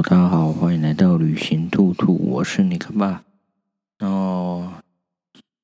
[0.00, 3.24] 大家好，欢迎来到旅行兔兔，我是尼克爸。
[3.98, 4.72] 然后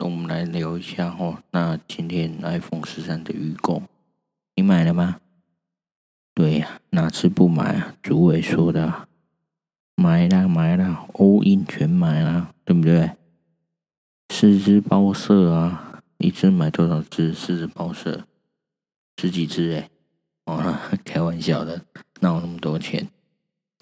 [0.00, 1.38] 我们来聊一下哦。
[1.52, 3.84] 那今天 iPhone 十三的预购，
[4.56, 5.20] 你买了吗？
[6.34, 7.94] 对呀，哪次不买啊？
[8.02, 9.06] 主委说的，
[9.94, 13.12] 买啦买啦，all in 全买啦，对不对？
[14.30, 17.32] 四只包色啊，一只买多少只？
[17.32, 18.26] 四只包色，
[19.16, 19.88] 十几只哎，
[20.46, 21.80] 哦， 开玩笑的，
[22.20, 23.08] 哪有那么多钱？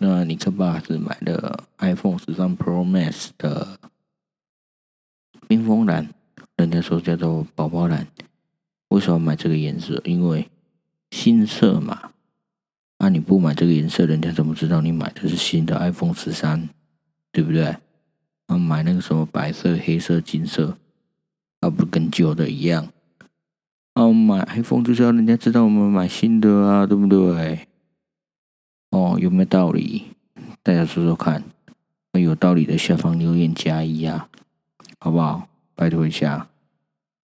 [0.03, 3.79] 那尼克爸是买的 iPhone 十三 Pro Max 的
[5.47, 6.09] 冰封蓝，
[6.57, 8.09] 人家说叫做宝宝蓝。
[8.89, 10.03] 为什么买这个颜色？
[10.05, 10.49] 因为
[11.13, 12.11] 新色嘛。
[12.99, 16.69] 那、你不买这个颜色，人家怎么知道你买的是新的 iPhone 十三？
[17.31, 17.77] 对不对？
[18.47, 20.77] 啊，买那个什么白色、黑色、金色，
[21.61, 22.89] 啊，不跟旧的一样？
[23.95, 27.69] 啊，买 iPhone 就是要人家知道我们买新的啊，对不对？
[28.93, 30.05] 哦，有没有道理？
[30.63, 31.43] 大家说说看。
[32.13, 34.29] 有道理的下方留言加一啊，
[34.99, 35.49] 好不好？
[35.75, 36.47] 拜托一下。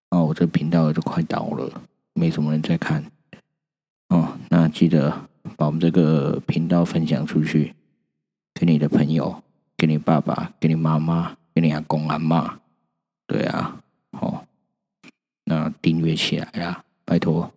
[0.09, 1.83] 哦，我这频道都快倒了，
[2.15, 3.05] 没什么人在看。
[4.07, 7.75] 哦，那记得把我们这个频道分享出去，
[8.55, 9.43] 给你的朋友，
[9.77, 12.59] 给你爸爸，给你妈妈，给你阿公阿妈。
[13.27, 14.43] 对啊，哦，
[15.43, 17.51] 那订阅起来呀，拜托。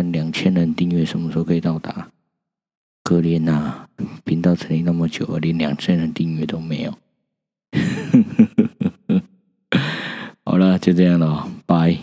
[0.00, 2.08] 看两千人订阅什么时候可以到达？
[3.04, 3.88] 可怜呐、啊，
[4.24, 6.98] 频道成立那么久了，连两千人订阅都没有。
[10.42, 11.98] 好了，就这样了，拜。